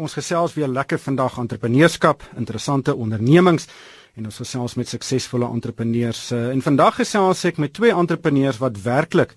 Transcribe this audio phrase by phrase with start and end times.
[0.00, 3.66] Ons gesels weer lekker vandag entrepreneurskap, interessante ondernemings
[4.16, 6.30] en ons gesels met suksesvolle entrepreneurs.
[6.32, 9.34] Eh, en vandag gesels ek met twee entrepreneurs wat werklik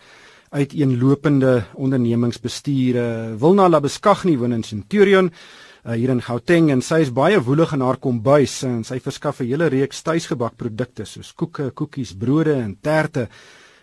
[0.55, 2.95] uiteenlopende ondernemings bestuur.
[2.95, 7.73] Eh, Wilna Labeskagni woon in Centurion uh, hier in Gauteng en sy is baie woelig
[7.75, 12.77] in haar kombuis en sy verskaf 'n hele reeks tuisgebakprodukte soos koeke, koekies, brode en
[12.81, 13.27] terte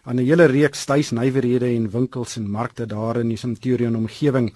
[0.04, 4.54] aan 'n hele reeks tuisnywerhede en winkels en markte daar in die Centurion omgewing.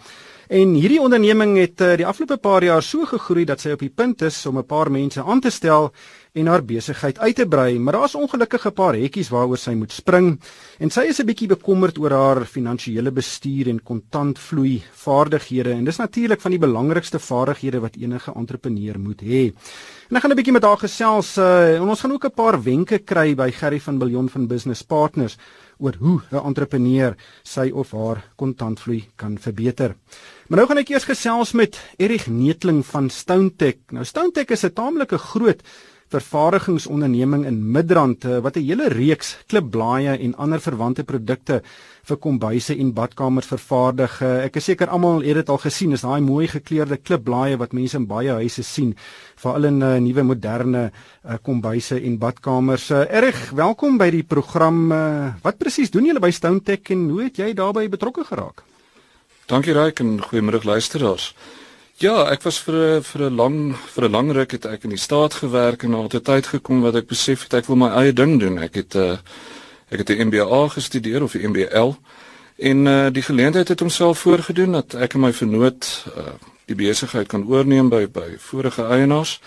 [0.49, 3.93] En hierdie onderneming het uh, die afgelope paar jaar so gegroei dat sy op die
[3.93, 5.93] punt is om 'n paar mense aan te stel
[6.35, 9.93] en haar besigheid uit te brei, maar daar's ongelukkig 'n paar hekkies waaroor sy moet
[9.93, 10.41] spring
[10.79, 15.97] en sy is 'n bietjie bekommerd oor haar finansiële bestuur en kontantvloei vaardighede en dis
[15.97, 19.53] natuurlik van die belangrikste vaardighede wat enige entrepreneur moet hê.
[20.11, 22.63] En ek gaan 'n bietjie met haar gesels uh, en ons gaan ook 'n paar
[22.63, 25.37] wenke kry by Gerry van Billion van Business Partners
[25.79, 29.95] oor hoe 'n entrepreneur sy of haar kontantvloei kan verbeter.
[30.49, 33.79] Maar nou gaan ek eers gesels met Erich Netling van Stonetek.
[33.91, 35.63] Nou Stonetek is 'n taamlike groot
[36.13, 41.63] vervaardigingsonderneming in Midrand eh, wat 'n hele reeks klipblaaie en ander verwante produkte
[42.05, 44.21] vir kombuise en badkamers vervaardig.
[44.23, 47.73] Eh, ek is seker almal het dit al gesien, is daai mooi gekleurde klipblaaie wat
[47.73, 48.95] mense in baie huise sien,
[49.37, 52.91] veral in uh, nuwe moderne uh, kombuise en badkamers.
[52.91, 54.93] Uh, Erg, welkom by die program.
[54.93, 58.63] Uh, wat presies doen julle by Stonetek en hoe het jy daarbey betrokke geraak?
[59.47, 61.35] Dankie Ryk en goeiemôre luisteraars.
[62.03, 64.99] Ja, ek was vir vir 'n lang vir 'n lang ruk het ek in die
[64.99, 68.13] staat gewerk en na 'n tyd gekom wat ek besef het ek wil my eie
[68.13, 68.59] ding doen.
[68.59, 69.19] Ek het 'n uh,
[69.91, 71.95] ek het 'n MBA gestudeer of 'n MBL
[72.59, 76.35] en uh, die geleentheid het homself voorgedoen dat ek en my vernoot uh,
[76.67, 79.41] die besigheid kan oorneem by by vorige eienaars.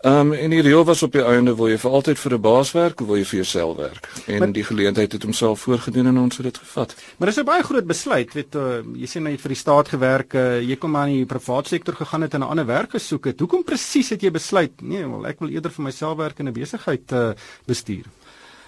[0.00, 2.40] Ehm um, en die reël was op die einde wil jy vir altyd vir 'n
[2.40, 4.08] baas werk of wil jy vir jouself werk?
[4.26, 6.94] En maar, die geleentheid het homself voorgedoen en ons het dit gevat.
[7.16, 9.62] Maar dis 'n baie groot besluit, weet uh, jy sê nou jy het vir die
[9.64, 12.66] staat gewerk, uh, jy kom maar in die private sektor gegaan het en 'n ander
[12.66, 13.40] werk gesoek het.
[13.40, 14.82] Hoekom presies het jy besluit?
[14.82, 17.32] Nee, wel ek wil eerder vir myself werk en 'n besigheid uh,
[17.66, 18.04] bestuur.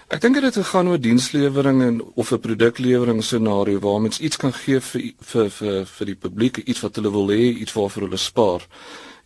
[0.08, 4.36] Ek dink dit het gegaan oor dienslewering en of 'n produklewering scenario waar mens iets
[4.36, 8.02] kan gee vir vir vir vir die publiek, iets wat hulle wil hê, iets waarvoor
[8.02, 8.62] hulle spaar.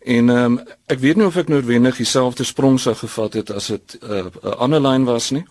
[0.03, 0.59] En ehm um,
[0.91, 4.31] ek weet nie of ek noodwendig dieselfde sprong sou gevat het as dit eh, 'n
[4.43, 5.45] uh, ander lyn was nie.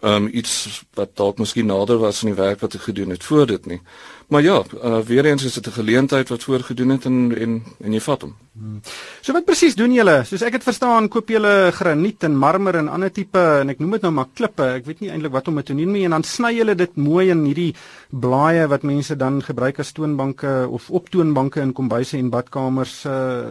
[0.00, 3.24] Ehm um, iets wat dalk miskien nader was aan die werk wat ek gedoen het
[3.24, 3.80] voor dit nie.
[4.28, 7.92] Maar ja, uh, weer eens is dit 'n geleentheid wat voorgedoen het en en en
[7.92, 8.36] jy vat hom.
[8.52, 8.80] Hmm.
[9.20, 10.24] So wat presies doen julle?
[10.24, 13.90] Soos ek het verstaan, koop julle graniet en marmer en ander tipe en ek noem
[13.90, 14.62] dit nou maar klippe.
[14.62, 16.96] Ek weet nie eintlik wat om dit te noem nie en dan sny julle dit
[16.96, 17.74] mooi in hierdie
[18.10, 23.04] blaaie wat mense dan gebruik as toonbanke of optoonbanke in kombuise en badkamers.
[23.04, 23.42] Uh,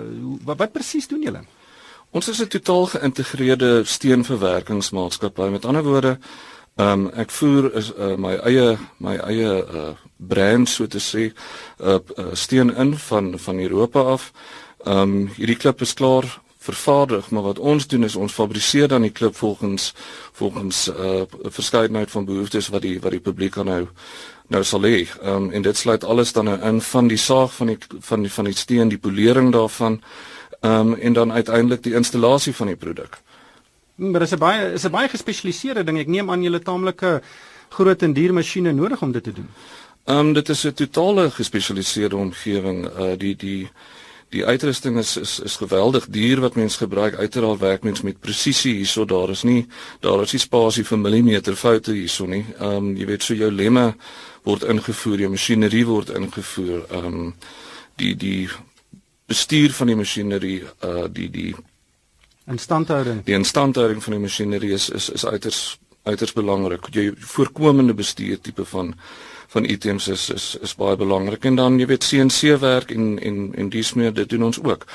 [0.46, 1.42] wat, wat presies doen julle?
[2.18, 5.50] Ons is 'n totaal geïntegreerde steenverwerkingsmaatskappy.
[5.50, 6.18] Met ander woorde,
[6.78, 11.24] Ehm um, ek voer is uh, my eie my eie uh, brand so te sê
[11.82, 14.32] uh, uh, steen in van van Europa af.
[14.86, 19.02] Ehm um, hierdie klip is klaar vervaardig, maar wat ons doen is ons fabriseer dan
[19.02, 19.94] die klip volgens
[20.32, 23.88] volgens 'n uh, verskeidenheid van behoeftes wat die wat die publiek nou
[24.48, 25.08] nou sal hê.
[25.22, 28.22] Ehm um, en dit sluit alles dan nou in van die saag van die van
[28.22, 30.02] die van die steen, die polering daarvan
[30.62, 33.20] um, en dan uiteindelik die installasie van die produk.
[33.96, 36.00] Maar dis 'n baie is 'n baie gespesialiseerde ding.
[36.00, 37.22] Ek neem aan julle taamlike
[37.70, 39.50] groot en duur masjiene nodig om dit te doen.
[40.06, 42.86] Ehm um, dit is 'n totale gespesialiseerde omgewing.
[42.86, 43.70] Uh die die
[44.30, 47.16] die uitrusting is is is geweldig duur wat mens gebruik.
[47.16, 49.06] Uiteraard werk mens met presisie hierso.
[49.06, 49.68] Daar is nie
[50.00, 52.46] daar is nie spasie vir millimeter foute hierso nie.
[52.60, 53.96] Ehm um, jy weet so jou lemme
[54.44, 56.86] word ingevoer, jou masjinerie word ingevoer.
[56.92, 57.36] Ehm um,
[57.96, 58.50] die die
[59.28, 61.56] bestuur van die masjinerie uh die die
[62.48, 63.24] instandhouding.
[63.28, 66.88] Die instandhouding van die masjinerie is is is uiters uiters belangrik.
[66.96, 68.94] Jy voorkomende bestuur tipe van
[69.48, 73.54] van items is is is baie belangrik en dan jy weet CNC werk en en
[73.56, 74.86] en dis meer dit doen ons ook.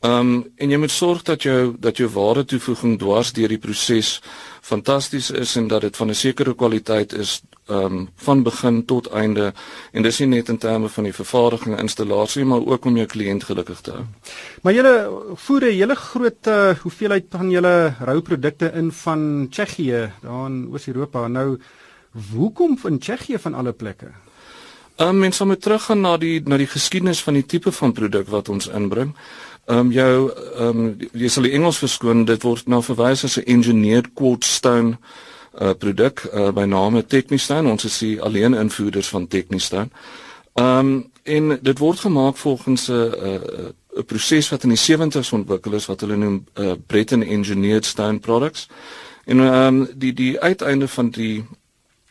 [0.00, 3.58] Ehm um, en jy moet sorg dat jou dat jou ware toevoeging dwars deur die
[3.58, 4.20] proses
[4.60, 9.08] fantasties is en dat dit van 'n sekere kwaliteit is ehm um, van begin tot
[9.10, 9.54] einde
[9.92, 13.06] en dis nie net in terme van die vervaardiging en installasie maar ook om jou
[13.06, 14.04] kliënt gelukkig te hou.
[14.62, 20.46] Maar julle voer 'n hele groot uh, hoeveelheid van julle rouprodukte in van Tsjechië, daar
[20.46, 21.26] in Oos-Europa.
[21.28, 21.58] Nou
[22.34, 24.06] hoekom van Tsjechië van alle plekke?
[24.96, 28.28] Ehm um, mens moet teruggaan na die na die geskiedenis van die tipe van produk
[28.28, 29.16] wat ons inbring.
[29.66, 33.36] Ehm um, jou ehm um, jy sal die Engels verskoon, dit word na verwys as
[33.38, 34.98] 'n engineered quartz stone
[35.60, 39.90] uh produk uh by name Technistan ons is die alleen invoerders van Technistan.
[40.54, 45.72] Um en dit word gemaak volgens 'n uh, 'n proses wat in die 70's ontwikkel
[45.72, 48.68] is wat hulle noem uh Breton Engineered Stone Products.
[49.24, 51.44] En um die die uiteinde van die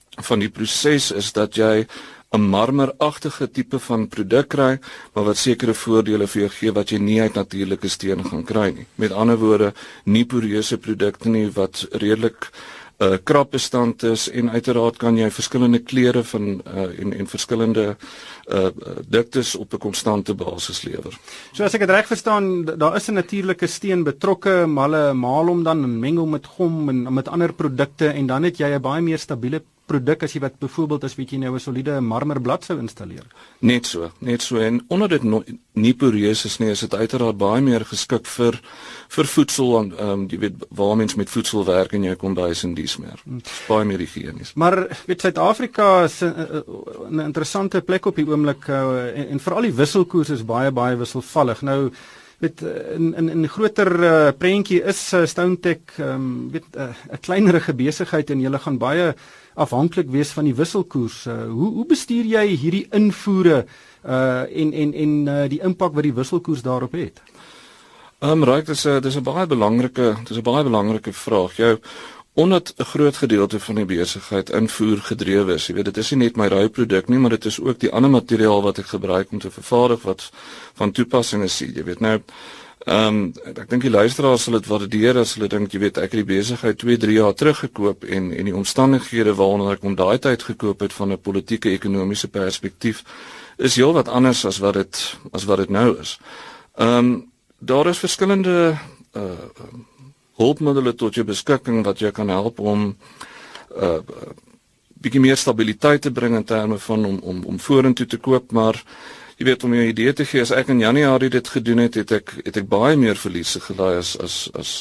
[0.10, 1.88] van die proses is dat jy
[2.36, 4.80] 'n marmeragtige tipe van produk kry,
[5.14, 8.70] maar wat sekere voordele vir jou gee wat jy nie uit natuurlike steen gaan kry
[8.72, 8.86] nie.
[8.96, 9.74] Met ander woorde,
[10.06, 12.52] nie poreuse produkte nie wat redelik
[13.04, 17.98] uh krap bestand is en uiteraard kan jy verskillende kleure van uh en en verskillende
[18.48, 18.70] uh
[19.08, 21.14] diktes op 'n konstante basis lewer.
[21.54, 25.46] So as ek dit reg verstaan, daar is 'n natuurlike steen betrokke, maar hulle maal
[25.48, 28.76] hom dan en meng hom met gom en met ander produkte en dan het jy
[28.76, 32.00] 'n baie meer stabiele produk as jy wat byvoorbeeld as weet jy nou 'n soliede
[32.02, 33.26] marmerblad sou installeer.
[33.60, 35.44] Net so, net so en onder dit no,
[35.74, 38.60] nie poreus is nie, is dit uiteraard baie meer geskik vir
[39.10, 42.34] vir voedsel en ehm um, jy weet waar mens met voedsel werk en jy kom
[42.34, 43.20] by is en dis meer.
[43.24, 43.42] Hmm.
[43.68, 44.54] Baie meer higienies.
[44.56, 49.74] Maar weet Suid-Afrika is 'n interessante plek op die oomblik uh, en, en veral die
[49.74, 51.62] wisselkoers is baie baie wisselvallig.
[51.62, 51.92] Nou
[52.40, 52.62] weet
[52.96, 57.74] in in 'n groter uh, prentjie is uh, Stonetek ehm um, weet 'n uh, kleinerige
[57.74, 59.14] besigheid en jy gaan baie
[59.56, 61.26] afhanklik wees van die wisselkoers.
[61.26, 63.66] Uh, hoe hoe bestuur jy hierdie invoere
[64.06, 67.22] uh en en en uh, die impak wat die wisselkoers daarop het?
[68.20, 71.56] Ehm um, right, dis 'n dis 'n baie belangrike dis 'n baie belangrike vraag.
[71.56, 71.80] Jou
[72.36, 75.68] omdat 'n groot gedeelte van die besigheid invoer gedrewe is.
[75.68, 78.10] Jy weet, dit is nie net my ruiproduk nie, maar dit is ook die ander
[78.12, 80.32] materiaal wat ek gebruik om te vervaardig wat
[80.74, 81.60] van toepassing is.
[81.60, 82.22] Jy weet nou
[82.86, 86.12] Ehm um, ek dink die luisteraars sal dit waardeer as hulle dink jy weet ek
[86.14, 89.96] het die besigheid 2, 3 jaar terug gekoop en en die omstandighede waaronder ek hom
[89.98, 93.02] daai tyd gekoop het van 'n politieke ekonomiese perspektief
[93.58, 96.20] is heelwat anders as wat dit as wat dit nou is.
[96.78, 98.78] Ehm um, daar is verskillende
[99.18, 99.50] uh
[100.38, 102.96] hulpmiddels tot jou beskikking wat jou kan help om
[103.76, 104.00] uh
[105.06, 108.80] bietjie meer stabiliteit te bring in terme van om om om vorentoe te koop maar
[109.38, 112.12] jy weet om jou idee te gee as ek in Januarie dit gedoen het, het
[112.22, 114.72] ek het ek baie meer verliese gelaai as as as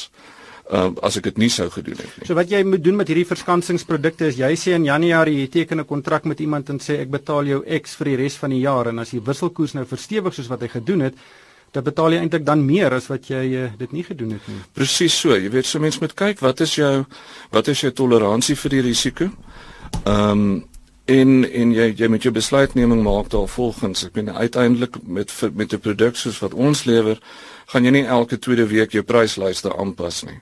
[0.71, 2.27] uh, as ek dit nie sou gedoen het nie.
[2.29, 5.83] So wat jy moet doen met hierdie verskansingsprodukte is jy sê in Januarie jy teken
[5.83, 8.63] 'n kontrak met iemand en sê ek betaal jou X vir die res van die
[8.63, 11.13] jaar en as die wisselkoers nou verstewig soos wat hy gedoen het,
[11.75, 14.61] dan betaal jy eintlik dan meer as wat jy uh, dit nie gedoen het nie.
[14.75, 15.35] Presies so.
[15.35, 16.93] Jy weet so mense moet kyk wat is jou
[17.55, 19.29] wat is jou toleransie vir die risiko?
[20.05, 20.63] Ehm um,
[21.05, 25.73] en en jy jy moet jou besluitneming maak daar volgens ek bedoel uiteindelik met met
[25.73, 27.19] 'n produk soos wat ons lewer
[27.67, 30.39] gaan jy nie elke tweede week jou pryslyste aanpas nie.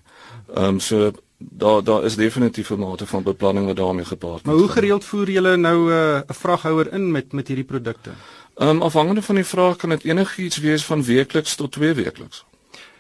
[0.55, 1.11] Ehm um, so
[1.49, 4.41] daar daar is definitief 'n mate van beplanning wat daarmee gepaard is.
[4.41, 8.09] Maar hoe gereeld voer julle nou eh, 'n uh, vraghouer in met met hierdie produkte?
[8.55, 12.45] Ehm um, afhangende van die vraag kan dit enigiets wees van weekliks tot twee weekliks.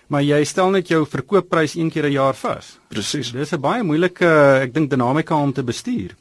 [0.07, 2.79] Maar jy stel net jou verkoopprys een keer 'n jaar vas.
[2.87, 3.31] Presies.
[3.31, 4.25] Dis 'n baie moeilike
[4.61, 6.15] ek dink dinamika om te bestuur.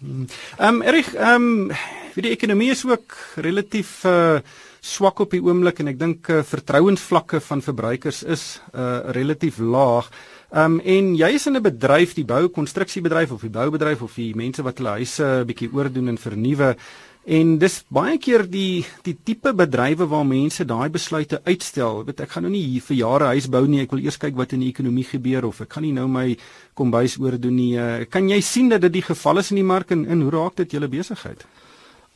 [0.00, 0.26] Ehm
[0.58, 1.70] um, Erik, ehm um,
[2.14, 4.38] die ekonomie is ook relatief uh
[4.80, 10.10] swak op die oomblik en ek dink uh, vertrouensvlakke van verbruikers is uh relatief laag.
[10.50, 14.14] Ehm um, en jy is in 'n bedryf, die bou konstruksiebedryf of die boubedryf of
[14.14, 16.76] die mense wat hulle huise 'n bietjie oordoen en vernuwe.
[17.24, 22.04] En dis baie keer die die tipe bedrywe waar mense daai besluite uitstel.
[22.04, 23.80] Weet ek gaan nou nie vir jare huis bou nie.
[23.80, 26.36] Ek wil eers kyk wat in die ekonomie gebeur of ek gaan nie nou my
[26.74, 27.78] kombuis oordoen nie.
[27.78, 30.30] Uh, kan jy sien dat dit die geval is in die mark en, en hoe
[30.30, 31.38] raak dit julle besigheid?
[31.38, 31.69] Ehm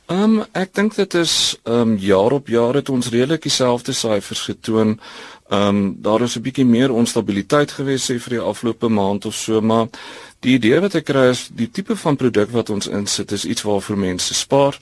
[0.07, 4.41] um, ek dink dit is ehm um, jaar op jaar het ons redelik dieselfde syfers
[4.49, 4.99] getoon.
[5.49, 9.35] Ehm um, daar is 'n bietjie meer onstabiliteit gewees sê vir die afgelope maand of
[9.35, 9.87] so, maar
[10.39, 13.61] die idee wat ek kry is die tipe van produk wat ons insit is iets
[13.61, 14.77] waarvoor mense spaar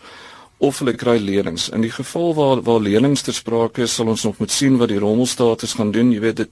[0.57, 1.69] of hulle kry lenings.
[1.69, 4.89] In die geval waar waar lenings ter sprake is, sal ons nog moet sien wat
[4.89, 6.11] die rommelstatus gaan doen.
[6.11, 6.49] Jy weet dit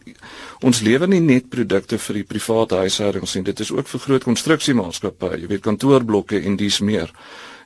[0.62, 3.44] ons lewer nie net produkte vir die private huishoudings nie.
[3.44, 7.14] Dit is ook vir groot konstruksiemaatskappye, jy weet kantoorblokke en dies meer.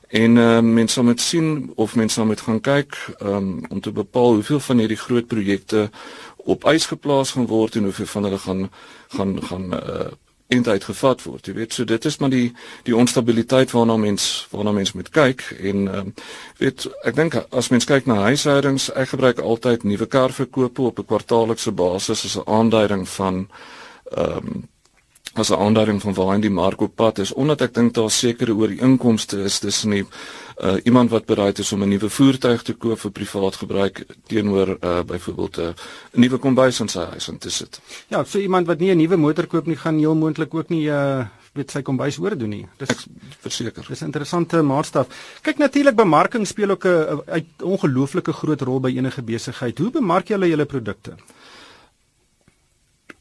[0.08, 3.92] En uh, mense sal moet sien of mense sal moet gaan kyk um, om te
[3.92, 5.90] bepaal hoeveel van hierdie groot projekte
[6.36, 8.70] op ys geplaas gaan word en hoeveel van hulle gaan
[9.16, 10.12] gaan gaan uh,
[10.46, 11.46] eintlik gevat word.
[11.46, 12.52] Jy weet, so dit is maar die
[12.86, 16.14] die onstabiliteit waarna mens waarna mens moet kyk en ehm um,
[16.62, 21.10] weet ek dink as mens kyk na huishoudings, ek gebruik altyd nuwe karverkope op 'n
[21.10, 23.48] kwartaallikse basis as 'n aanduiding van
[24.14, 24.68] ehm um,
[25.38, 28.10] as 'n aanduiding van waar in die mark op pad is omdat ek dink daar
[28.10, 30.04] sekere oor die inkomste is tussen die
[30.64, 34.68] uh, iemand wat bereid is om 'n nuwe voertuig te koop vir privaat gebruik teenoor
[34.80, 35.72] uh, byvoorbeeld 'n uh,
[36.12, 37.80] nuwe kombuis in sy huis en dis dit.
[38.08, 40.88] Ja, so iemand wat nie 'n nuwe motor koop nie gaan heel moontlik ook nie
[40.88, 41.26] uh
[41.56, 42.66] weet sy kombuis oordoen nie.
[42.80, 43.02] Dis ek
[43.40, 43.86] verseker.
[43.88, 45.06] Dis 'n interessante maatstaf.
[45.42, 49.78] Kyk natuurlik bemarking speel ook 'n ongelooflike groot rol by enige besigheid.
[49.78, 51.16] Hoe bemark jy julle julle produkte?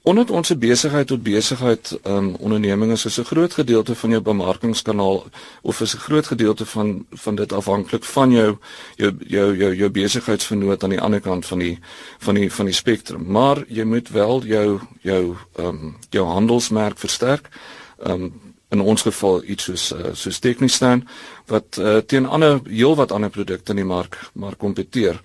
[0.05, 4.21] Omdat ons 'n besigheid tot besigheid um onderneming is, is 'n groot gedeelte van jou
[4.21, 5.25] bemarkingskanaal
[5.62, 8.57] of is 'n groot gedeelte van van dit afhanklik van jou
[8.95, 11.79] jou jou jou, jou besigheidsvernoot aan die ander kant van die
[12.17, 13.25] van die van die spektrum.
[13.27, 17.50] Maar jy moet wel jou jou um jou handelsmerk versterk.
[17.97, 21.07] Um in ons geval iets soos uh, soos Technistan
[21.45, 25.21] wat uh, teen ander heelwat ander produkte in die mark maar kompeteer.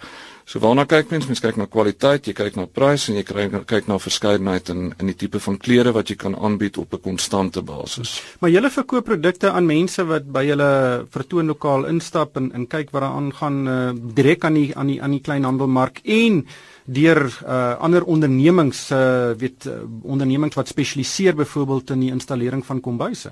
[0.50, 1.28] So waarna kyk mens?
[1.30, 4.88] Mens kyk na kwaliteit, jy kyk na prys en jy kyk kyk na verskeidenheid in
[4.98, 8.18] in die tipe van klere wat jy kan aanbied op 'n konstante basis.
[8.40, 13.02] Maar julle verkoop produkte aan mense wat by julle vertoonlokaal instap en en kyk wat
[13.02, 16.46] daar aangaan uh, direk aan die aan die aan die kleinhandelmark en
[16.84, 22.80] deur uh, ander ondernemings uh, weet uh, ondernemings wat spesialiseer byvoorbeeld in die installering van
[22.80, 23.30] kombuise.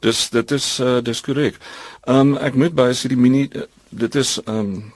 [0.00, 1.60] Dis dit is uh, dis korrek.
[2.06, 3.50] Ehm um, ek moet baie sê die mini
[3.90, 4.92] dit is ehm um,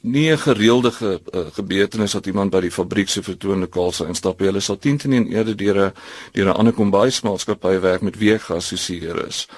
[0.00, 4.38] nie 'n gereelde ge, uh, gebeurtenis dat iemand by die fabriek se vertoonlokaal sou instap.
[4.38, 5.92] Hulle sal teen teen eerder deur 'n
[6.32, 9.48] deur 'n ander kombuismaatskappy werk met wie geassosieer is.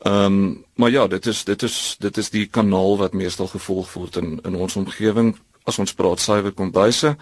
[0.00, 3.92] Ehm um, maar ja, dit is dit is dit is die kanaal wat meestal gevolg
[3.92, 7.16] word in in ons omgewing as ons praat suiwer kombuise.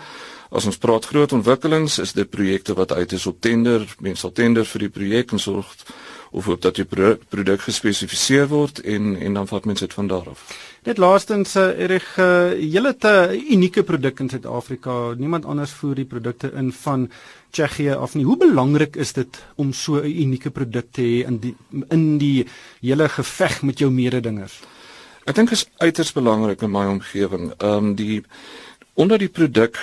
[0.50, 3.86] As ons praat groot ontwikkelings, is dit projekte wat uit is op tender.
[3.98, 5.72] Mense sal tender vir die projek en sorg
[6.34, 6.84] of op dat die
[7.28, 10.42] produk gespesifiseer word en en dan vat mense dit van daar af.
[10.84, 15.14] Net laastens uh, Erig, uh, julle het 'n unieke produk in Suid-Afrika.
[15.16, 17.10] Niemand anders voer die produkte in van
[17.50, 18.24] Tsjechië af nie.
[18.24, 21.54] Hoe belangrik is dit om so 'n unieke produk te hê in die
[21.88, 22.46] in die
[22.80, 24.60] hele geveg met jou mededingers?
[25.24, 27.52] Ek dink is uiters belangrik in my omgewing.
[27.58, 28.22] Ehm um, die
[28.94, 29.78] onder die produk,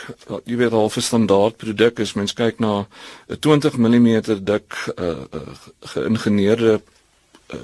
[0.46, 2.88] jy weet al 'n standaard produk is mens kyk na
[3.28, 6.80] 'n 20 mm dik uh, uh, geïngineerde uh,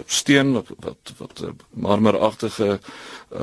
[0.05, 2.79] steen wat wat wat uh, marmeragtige
[3.35, 3.41] uh,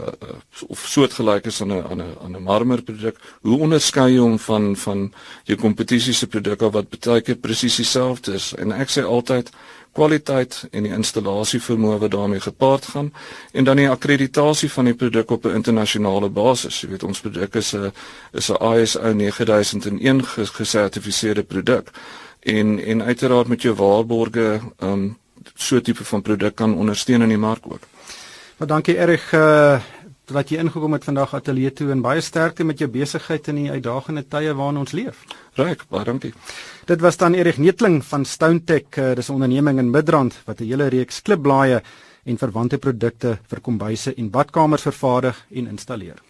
[0.66, 3.16] of soortgelyk is aan 'n aan 'n aan 'n marmerproduk.
[3.40, 5.12] Hoe onderskei jy hom van van
[5.44, 8.54] jou kompetisiese produkke wat baie keer presies dieselfde is?
[8.54, 9.50] En ek sê altyd
[9.94, 13.12] kwaliteit en die installasie vermoë wat daarmee gepaard gaan
[13.52, 16.80] en dan die akkreditasie van die produk op 'n internasionale basis.
[16.80, 17.92] Jy weet ons produk is 'n
[18.32, 20.24] is 'n ISO 9001
[20.58, 21.90] gesertifiseerde produk
[22.40, 25.16] en en uiteraard met jou waarborge um
[25.54, 27.80] so tipe van produk kan ondersteun in die mark ook.
[28.58, 29.80] Maar dankie erg uh
[30.24, 33.70] dat jy ingekom het vandag ateljee toe en baie sterkte met jou besigheid in die
[33.70, 35.20] uitdagende tye waarin ons leef.
[35.58, 36.32] Reg, baie dankie.
[36.88, 40.64] Dit was dan Erik Netling van Stonetek, uh, dis 'n onderneming in Midrand wat 'n
[40.64, 41.82] hele reeks klipblaaie
[42.24, 46.22] en verwante produkte vir kombuise en badkamers vervaardig en installeer.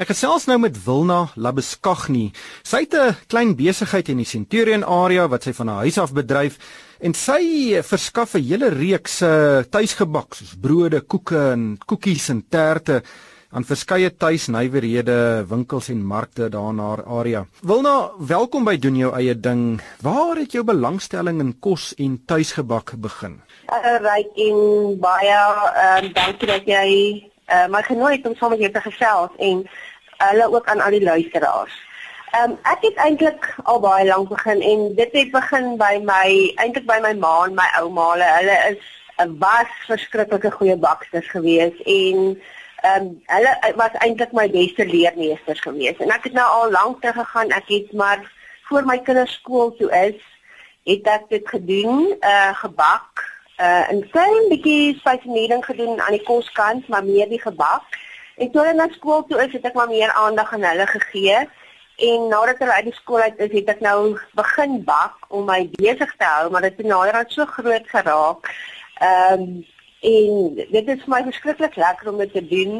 [0.00, 2.32] Ek gesels nou met Wilna Labeskagni.
[2.62, 6.12] Sy het 'n klein besigheid in die Centurion area wat sy van haar huis af
[6.12, 6.56] bedryf
[7.00, 13.02] en sy verskaf 'n hele reeks uh, tuisgebak soos brode, koeke en koekies en terte
[13.50, 17.46] aan verskeie tuisnywerhede, winkels en markte daar in haar area.
[17.66, 19.80] Wilna, welkom by doen jou eie ding.
[20.06, 23.40] Waar het jou belangstelling in kos en tuisgebak begin?
[23.66, 26.86] Uh, right in baie uh, dankie dat jy
[27.50, 29.64] uh, my genooi het om saam met jou te gesels en
[30.20, 31.74] hulle ook aan al die luisteraars.
[32.30, 36.28] Ehm um, ek het eintlik al baie lank begin en dit het begin by my
[36.62, 38.12] eintlik by my ma en my ouma.
[38.12, 38.84] Hulle, is
[39.18, 42.18] 'n was verskriklike goeie baksters gewees en
[42.82, 45.98] ehm um, hulle was eintlik my beste leermeesters gewees.
[45.98, 47.50] En ek het nou al lank te gegaan.
[47.50, 48.22] Ek het maar
[48.68, 50.22] voor my kinders skool toe is,
[50.84, 53.26] het ek dit gedoen, uh gebak,
[53.58, 57.82] uh 'n klein bietjie spesialing gedoen aan die koskant, maar meer die gebak.
[58.36, 61.48] En toe hulle na skool toe is, het ek maar meer aandag aan hulle gegee.
[62.00, 65.66] En nadat hulle uit die skool uit is, het ek nou begin bak om my
[65.76, 68.48] besig te hou, maar dit het naderhand so groot geraak.
[69.00, 69.60] Ehm um,
[70.00, 72.76] en dit is vir my verskriklik lekker om dit te doen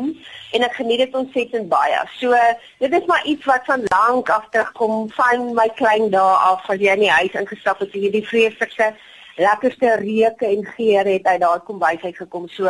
[0.56, 1.98] en ek geniet dit ontsettend baie.
[2.16, 2.32] So
[2.80, 6.80] dit is maar iets wat van lank af terugkom van my klein dae af, as
[6.80, 8.94] jy in die huis ingestap het, hierdie vreeslikste
[9.40, 12.48] lekkerste reuke en geure het uit daai kombuis uit gekom.
[12.48, 12.68] So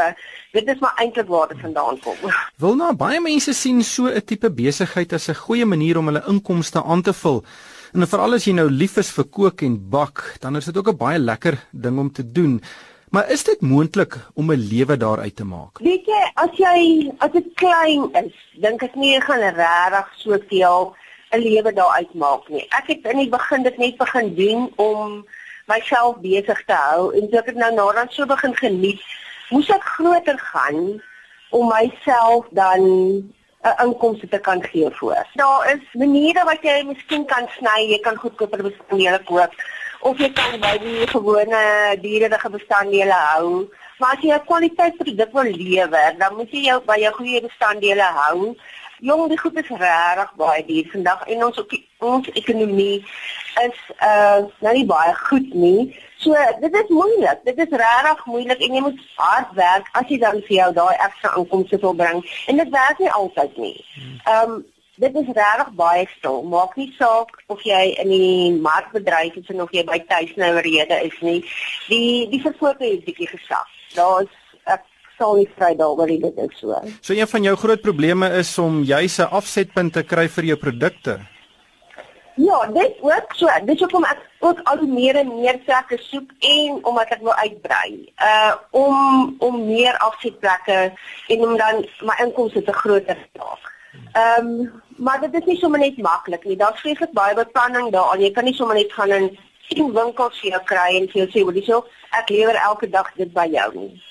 [0.52, 2.30] dit is maar eintlik waar dit vandaan kom.
[2.62, 6.24] Wil nou baie mense sien so 'n tipe besigheid as 'n goeie manier om hulle
[6.28, 7.44] inkomste aan te vul.
[7.92, 10.88] En veral as jy nou lief is vir kook en bak, dan is dit ook
[10.88, 12.62] 'n baie lekker ding om te doen.
[13.10, 15.78] Maar is dit moontlik om 'n lewe daaruit te maak?
[15.78, 20.94] Weet jy, as jy as dit klein is, dink ek nie jy gaan regtig soveel
[21.30, 22.66] 'n lewe daaruit maak nie.
[22.70, 25.26] Ek het in die begin dit net begin doen om
[25.70, 29.02] myself besig te hou en so ek het nou nadat so begin geniet,
[29.50, 30.80] moes ek groter gaan
[31.50, 32.82] om myself dan
[33.62, 35.26] 'n inkomste te kan gee voor.
[35.34, 39.52] Daar is maniere wat jy miskien kan sny, jy kan goedkoper bestanddele koop
[40.00, 41.62] of jy kan by die gewone
[42.00, 43.68] dierelike bestanddele hou.
[43.98, 47.40] Maar as jy 'n kwaliteit produk wil lewer, dan moet jy jou by jou goeie
[47.40, 48.56] bestanddele hou
[49.00, 53.04] jong die goed is regtig baie duur vandag en ons ook ons ekonomie
[53.64, 55.96] is uh nou nie baie goed nie.
[56.20, 57.44] So dit is moeilik.
[57.44, 60.96] Dit is regtig moeilik en jy moet hard werk as jy dan vir jou daai
[60.96, 63.76] ekstra inkomste wil bring en dit werk nie altyd nie.
[64.34, 64.60] Um,
[65.00, 66.42] dit is regtig baie stil.
[66.42, 71.40] Maak nie saak of jy in die markbedryf is of jy by tuisnouerhede is nie.
[71.88, 73.66] Die die verkope is bietjie gesag.
[73.96, 74.36] Daar's
[75.20, 76.80] sal nie vry daaroor dit is so.
[77.00, 80.56] So een van jou groot probleme is om juis 'n afsetpunt te kry vir jou
[80.56, 81.20] produkte.
[82.36, 83.46] Ja, dit ook so.
[83.64, 87.34] Dit is hoekom ek ook al meer en meer plekke soek en omdat ek wil
[87.34, 88.12] uitbrei.
[88.28, 88.96] Uh om
[89.38, 90.92] om meer afsetplekke
[91.28, 93.68] en om dan my inkomste te groter te maak.
[94.12, 96.56] Ehm um, maar dit is nie sommer net maklik nie.
[96.56, 98.20] Daar's vreeslik baie beplanning daaraan.
[98.20, 101.28] Jy kan nie sommer net gaan in sien winkels vir jou kry en vir jou
[101.30, 101.84] sê, "Wat is jou?
[102.10, 104.02] Ek lewer elke dag dit by jou nie."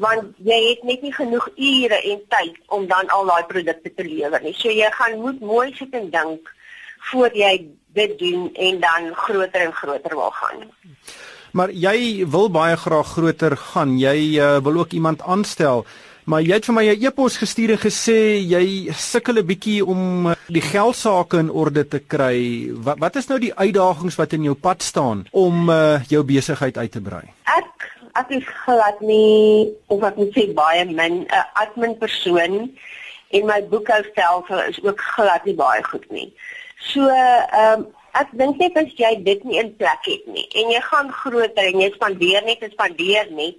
[0.00, 4.06] Want jy het net nie genoeg ure en tyd om dan al daai produkte te
[4.06, 4.54] lewer nie.
[4.56, 6.52] So jy gaan moet mooi sit en dink
[7.10, 7.54] voor jy
[7.96, 10.68] dit doen en dan groter en groter wil gaan.
[11.52, 13.98] Maar jy wil baie graag groter gaan.
[13.98, 15.84] Jy uh, wil ook iemand aanstel.
[16.30, 20.30] Maar jy het vir my 'n e-pos gestuur en gesê jy sukkel 'n bietjie om
[20.30, 22.70] eh, die geld sake in orde te kry.
[22.72, 26.76] Wat wat is nou die uitdagings wat in jou pad staan om uh, jou besigheid
[26.76, 27.39] uit te brei?
[28.18, 32.76] Ek is glad nie of ek moet sê baie min 'n uh, admin persoon
[33.30, 36.32] en my boekhoudstelsel is ook glad nie baie goed nie.
[36.90, 37.88] So ehm um,
[38.18, 41.66] ek dink net as jy dit nie in plek het nie en jy gaan groter
[41.70, 43.58] en jy spandeer net en spandeer net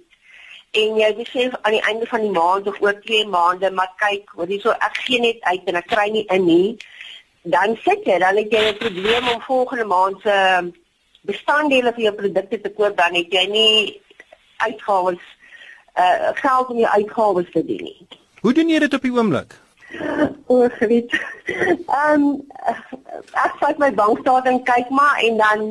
[0.82, 4.28] en jy besef aan die einde van die maand of oor 2 maande maar kyk,
[4.36, 6.76] hoor hierso ek gee net uit en ek kry nie in nie
[7.56, 10.36] dan sit jy dan het jy 'n probleem om volgende maand se
[11.22, 14.00] bestanddele vir jou produkte te koop dan het jy nie
[14.68, 15.24] uitgawes
[15.96, 18.06] uh geld om jou uitgawes te doen nie.
[18.40, 19.58] Hoe doen jy dit op die oomblik?
[20.46, 21.14] O, geliefd.
[21.86, 22.24] Ehm
[23.44, 25.66] ek vat my bankstate en kyk maar en dan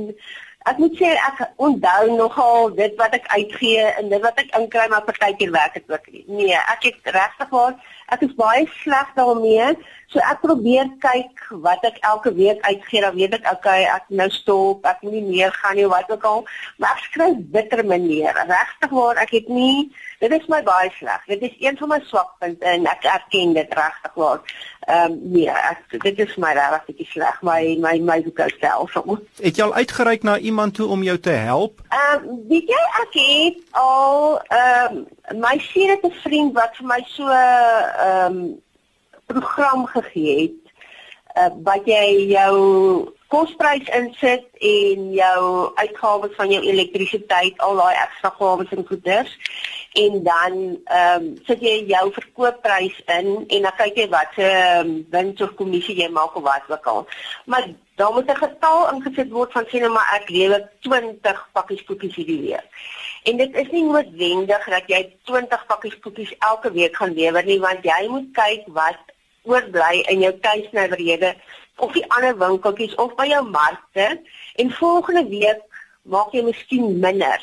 [0.69, 4.85] ek moet sê ek onthou nogal dit wat ek uitgee en dit wat ek inkry
[4.91, 6.23] maar partykeer werk dit ook nie.
[6.27, 7.75] Nee, ek het regtig waar
[8.11, 9.71] ek is baie sleg daarmee.
[10.11, 14.27] So ek probeer kyk wat ek elke week uitgee, dan weet ek okay, ek nou
[14.35, 16.43] stop, ek moet nie meer gaan nie wat ook al,
[16.77, 18.35] maar ek skryf bitter manier.
[18.49, 19.91] Regtig waar ek het nie
[20.21, 21.23] dit is my baie sleg.
[21.27, 24.41] Dit is een van my swakpunte en ek erken dit regtig waar.
[24.81, 29.17] Ehm um, nee, ek dit is my regtig bietjie sleg my my my boekhoudstelsel.
[29.17, 29.17] So.
[29.41, 31.81] Het jy al uitgereik na iemand toe om jou te help?
[31.89, 36.75] Ehm um, weet jy ek het al ehm um, my sien dit 'n vriend wat
[36.77, 38.61] vir my so ehm um,
[39.25, 40.61] program gegee het
[41.35, 42.55] uh, wat jy jou
[43.31, 45.43] kosprys insit en jou
[45.79, 49.37] uitgawes van jou elektrisiteit, al daai ekstra gawes en goederes
[49.99, 50.53] en dan
[50.85, 54.47] ehm um, sit jy jou verkoopprys in en dan kyk jy wat se
[54.79, 57.01] um, wins of kommissie jy maak of wat ook al.
[57.45, 57.67] Maar
[57.99, 62.15] daar moet 'n getal ingesit word van sê nou maar ek lewer 20 pakkies koekies
[62.15, 62.67] hierdie week.
[63.23, 67.59] En dit is nie noodwendig dat jy 20 pakkies koekies elke week gaan lewer nie,
[67.61, 69.11] want jy moet kyk wat
[69.45, 71.35] oorbly in jou tuisnywerhede
[71.81, 74.07] of die ander winkeltjies of by jou markte
[74.61, 75.61] en volgende week
[76.01, 77.41] maak jy miskien minder.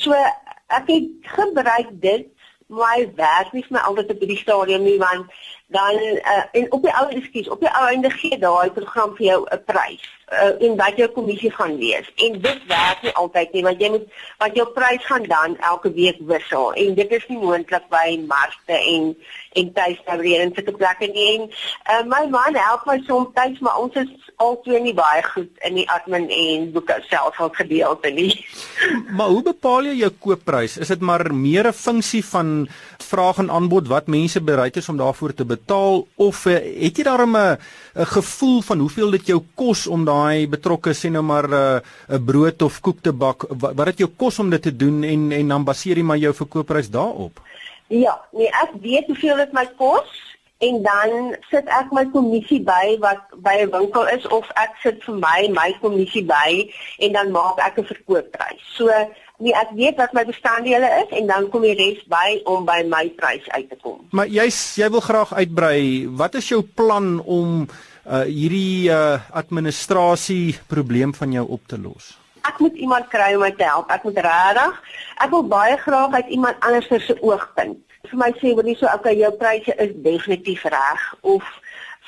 [0.00, 2.28] So ek het gebruik dit
[2.68, 5.32] my werk nie vir my altyd op die stadium nie want
[5.68, 9.26] dan uh, en op die ou ekskuus op die ou einde gee daai program vir
[9.26, 13.52] jou 'n prys uh, en wat jou kommissie gaan wees en dit werk nie altyd
[13.52, 14.06] nie want jy moet
[14.38, 16.72] want jou prys gaan dan elke week wissel.
[16.72, 19.14] En dit is nie moontlik by markte en
[19.58, 21.26] en tuisnouwerhede en sulke plekke nie.
[21.34, 25.50] En uh, my man help my soms tuis maar ons is altyd nie baie goed
[25.66, 28.32] in die admin en boeke self al gedeelte nie.
[29.18, 30.76] Maar hoe bepaal jy jou koopprys?
[30.78, 32.68] Is dit maar meer 'n funksie van
[33.02, 37.04] vraag en aanbod wat mense bereid is om daarvoor te betaal of uh, het jy
[37.04, 37.58] daarom 'n
[37.94, 42.14] 'n gevoel van hoeveel dit jou kos om daai betrokke sê nou maar eh, 'n
[42.14, 45.02] uh, brood of koek te bak wat, wat dit jou kos om dit te doen
[45.02, 47.40] en en dan baseer jy maar jou verkoopprys daarop
[47.88, 52.98] Ja, nee, ek weet hoeveel dit my kos en dan sit ek my kommissie by
[53.00, 56.68] wat by 'n winkel is of ek sit vir my my kommissie by
[56.98, 58.62] en dan maak ek 'n verkoopprys.
[58.76, 58.90] So
[59.38, 62.80] Nee, ek weet wat my bestanddele is en dan kom die res by om by
[62.90, 64.00] my prys uit te kom.
[64.10, 66.08] Maar jy jy wil graag uitbrei.
[66.10, 72.16] Wat is jou plan om uh, hierdie uh, administrasie probleem van jou op te los?
[72.50, 73.92] Ek moet iemand kry om my te help.
[73.94, 74.82] Ek moet regtig.
[75.22, 77.78] Ek wil baie graag uit iemand anders se oogpunt.
[78.10, 81.46] Vir my sê wil jy so okay, jou pryse is definitief reg of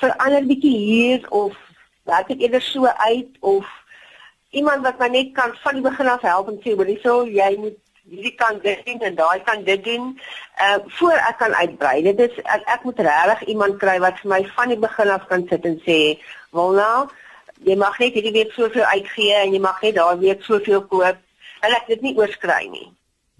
[0.03, 1.55] verander bietjie hier of
[2.09, 3.67] werk dit eerder so uit of
[4.51, 7.55] iemand wat my net kan van die begin af help en sê, "Hoor, hierso, jy
[7.57, 7.77] moet
[8.09, 10.19] hierdie kan doen en daai kan dit doen."
[10.61, 12.03] Uh voor ek kan uitbrei.
[12.03, 15.27] Dit is ek, ek moet regtig iemand kry wat vir my van die begin af
[15.27, 16.19] kan sit en sê,
[16.51, 17.09] "Wel nou,
[17.63, 21.17] jy mag net hierdie week soveel uitgee en jy mag net daai week soveel koop."
[21.61, 22.91] En ek dit nie oorskry nie.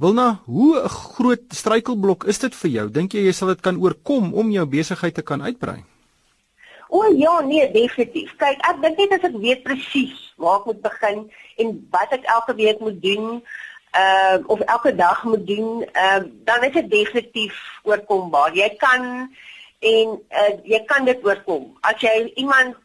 [0.01, 2.89] Wilna, hoe 'n groot struikelblok is dit vir jou?
[2.89, 5.90] Dink jy jy sal dit kan oorkom om jou besigheid te kan uitbrei?
[6.91, 8.33] O ja, nee, definitief.
[8.35, 11.19] Kyk, ek dink net as ek weet presies waar ek moet begin
[11.63, 13.37] en wat ek elke week moet doen,
[13.95, 17.55] uh of elke dag moet doen, uh dan is dit definitief
[17.87, 18.51] oorkombaar.
[18.59, 19.05] Jy kan
[19.81, 21.69] en uh, jy kan dit oorkom.
[21.87, 22.75] As jy iemand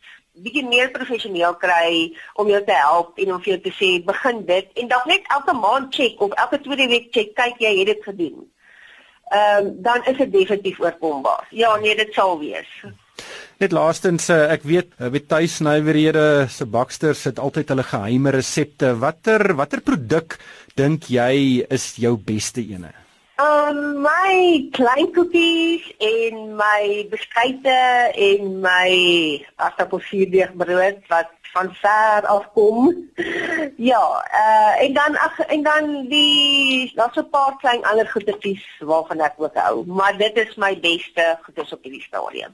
[0.45, 4.43] bietjie meer professioneel kry om jou te help en om vir jou te sê begin
[4.49, 7.91] dit en dan net elke maand check of elke tweede week check kyk jy het
[7.91, 8.47] dit gedoen.
[9.33, 11.51] Ehm um, dan is dit definitief oorkombaar.
[11.51, 12.71] Ja, nee, dit sal wees.
[13.57, 18.91] Net laastens eh, ek weet by eh, tuisnywerhede se baksters sit altyd hulle geheime resepte.
[19.01, 20.37] Watter watter produk
[20.77, 22.91] dink jy is jou beste ene?
[23.41, 27.79] Um my klein koekies en my beskuite
[28.27, 28.91] en my
[29.57, 32.93] aardappelsuurdeeg brood wat van ver af kom.
[33.91, 34.05] ja,
[34.43, 39.41] uh en dan ag en dan die daar's 'n paar klein ander goedetjies waarvan ek
[39.41, 42.53] ook hou, maar dit is my beste goedes op hierdie stadium.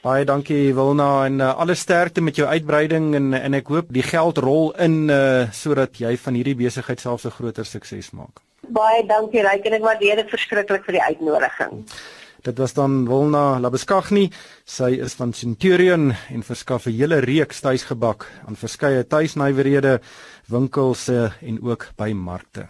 [0.00, 4.04] Baie dankie Wilna en uh, alle sterkte met jou uitbreiding en en ek hoop die
[4.06, 8.40] geld rol in uh sodat jy van hierdie besigheid selfs 'n groter sukses maak.
[8.64, 11.84] Baie dankie Ryk en ek waardeer dit verskriklik vir die uitnodiging.
[12.42, 14.30] Dit was dan Wilna Labeskagni.
[14.64, 20.00] Sy is van Centurion en verskaf 'n hele reeks tuisgebak aan verskeie tuisnywerhede,
[20.48, 22.66] winkels en ook by markte.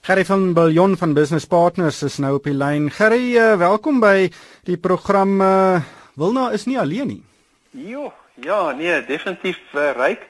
[0.00, 2.90] Gerry van Biljon van Business Partners is nou op die lyn.
[2.90, 4.30] Gerry, uh, welkom by
[4.64, 5.40] die program.
[5.40, 5.80] Uh,
[6.14, 7.22] Wilna is nie alleen nie.
[7.70, 10.28] Jo, ja, nee, definitief uh, Ryk.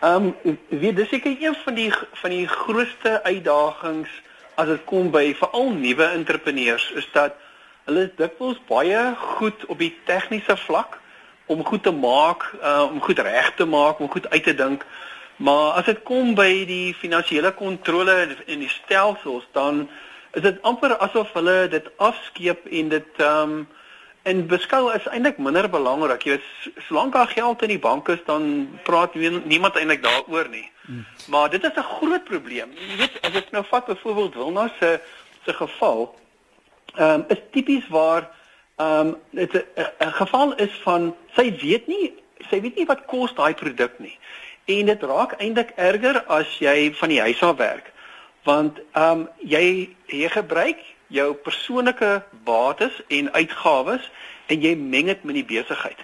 [0.00, 4.10] Ehm um, weet dis seker een van die van die grootste uitdagings
[4.54, 7.36] as dit kom by veral nuwe entrepreneurs is dat
[7.88, 10.98] hulle dikwels baie goed op die tegniese vlak
[11.46, 14.84] om goed te maak, uh, om goed reg te maak, om goed uit te dink.
[15.36, 19.86] Maar as dit kom by die finansiële kontrole en die stelsels, dan
[20.32, 23.66] is dit amper asof hulle dit afskeep en dit ehm um,
[24.26, 26.24] en beskou is eintlik minder belangrik.
[26.26, 26.46] Jy weet,
[26.88, 30.66] solank daar geld in die bank is, dan praat niemand eintlik daaroor nie.
[30.86, 31.04] Hmm.
[31.30, 32.70] Maar dit is 'n groot probleem.
[32.74, 35.00] Jy weet, as ek nou vat byvoorbeeld Wilna se
[35.44, 36.14] se geval,
[36.94, 38.30] ehm um, is tipies waar
[38.76, 39.52] ehm um, dit
[39.98, 42.14] 'n geval is van sy weet nie,
[42.50, 44.18] sy weet nie wat kos daai produk nie.
[44.64, 47.92] En dit raak eintlik erger as jy van die huis af werk.
[48.42, 54.10] Want ehm um, jy jy gebruik jou persoonlike bates en uitgawes
[54.46, 55.98] en jy meng dit met die besigheid.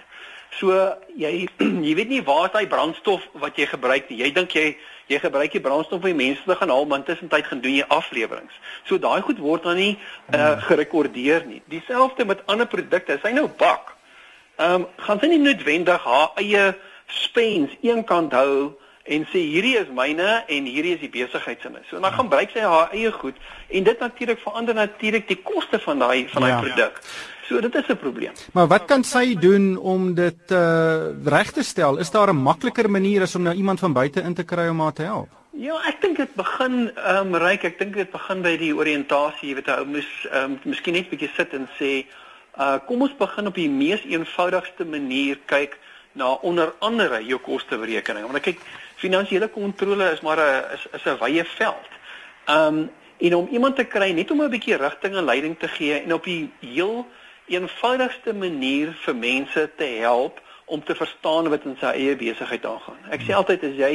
[0.59, 0.73] So
[1.17, 1.47] jy
[1.87, 4.21] jy weet nie waar is daai brandstof wat jy gebruik nie.
[4.23, 4.73] Jy dink jy
[5.11, 7.87] jy gebruik die brandstof vir mense te gaan haal, maar intussen tyd gaan doen jy
[7.91, 8.53] afleweringe.
[8.87, 9.97] So daai goed word dan nie
[10.31, 11.59] uh, gerekordeer nie.
[11.71, 13.17] Dieselfde met ander produkte.
[13.17, 13.91] As hy nou bak,
[14.61, 16.71] ehm um, gaan sy nie noodwendig haar eie
[17.11, 18.71] spens eenkant hou
[19.03, 21.69] en sê hierdie is myne en hierdie is die besigheid se.
[21.89, 23.35] So dan gaan gebruik sy haar eie goed
[23.69, 26.59] en dit natuurlik verander natuurlik die koste van daai van daai ja.
[26.63, 27.01] produk.
[27.49, 28.33] So dit is 'n probleem.
[28.53, 31.97] Maar wat kan sy doen om dit uh, reg te stel?
[31.97, 34.79] Is daar 'n makliker manier as om nou iemand van buite in te kry om
[34.79, 35.29] haar te help?
[35.51, 39.49] Ja, ek dink dit begin ehm um, ryk, ek dink dit begin by die oriëntasie,
[39.49, 42.05] jy weet ou moes ehm um, miskien net 'n bietjie sit en sê,
[42.57, 45.77] uh kom ons begin op die mees eenvoudigste manier kyk
[46.13, 48.25] na onder andere jou kosteberekening.
[48.25, 48.59] Want kyk,
[49.03, 51.91] finansiële kontrole is maar 'n is, is 'n wye veld.
[52.49, 56.01] Um en om iemand te kry net om 'n bietjie rigting en leiding te gee
[56.01, 57.07] en op die heel
[57.47, 62.99] eenvoudigste manier vir mense te help om te verstaan wat in sy eie besigheid aangaan.
[63.11, 63.93] Ek sê altyd as jy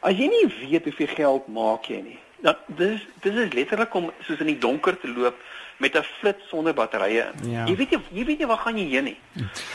[0.00, 4.12] as jy nie weet hoeveel geld maak jy nie, dan dis dis is letterlik om
[4.26, 5.38] soos in die donker te loop
[5.78, 7.50] met 'n flits sonder batterye in.
[7.50, 7.66] Ja.
[7.66, 9.18] Jy weet jy, jy weet jy waar gaan jy heen nie.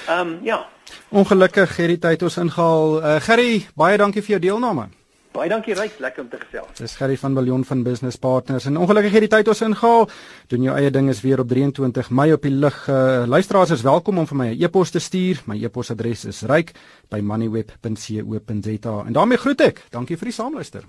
[0.07, 0.67] Ehm um, ja.
[1.09, 2.97] Ongelukkig hierdie tyd ons ingehaal.
[2.97, 4.89] Uh, Gerry, baie dankie vir jou deelname.
[5.31, 6.73] Baie dankie Ryk, lekker om te gesels.
[6.75, 10.09] Dis Gerry van Billion van Business Partners en ongelukkig hierdie tyd ons ingehaal.
[10.51, 12.89] Doen jou eie ding is weer op 23 Mei op die lig.
[12.89, 15.41] Uh, luisteraars is welkom om vir my 'n e e-pos te stuur.
[15.45, 19.03] My e-posadres is ryk@moneyweb.co.za.
[19.05, 19.85] En daarmee groet ek.
[19.89, 20.83] Dankie vir die saamluister.